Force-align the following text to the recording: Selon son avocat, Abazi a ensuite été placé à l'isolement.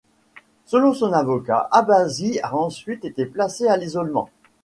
Selon 0.65 0.95
son 0.95 1.13
avocat, 1.13 1.67
Abazi 1.71 2.39
a 2.41 2.55
ensuite 2.55 3.05
été 3.05 3.27
placé 3.27 3.67
à 3.67 3.77
l'isolement. 3.77 4.29